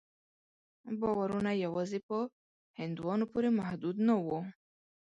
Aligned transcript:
باورونه 0.99 1.51
یوازې 1.65 1.99
په 2.07 2.17
هندوانو 2.79 3.25
پورې 3.31 3.49
محدود 3.59 3.95
نه 4.07 4.15
وو. 4.25 4.39